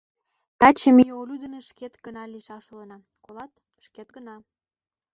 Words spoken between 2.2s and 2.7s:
лийшаш